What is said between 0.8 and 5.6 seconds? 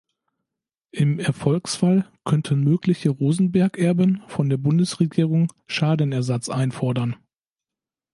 Im Erfolgsfall könnten mögliche Rosenberg-Erben von der Bundesregierung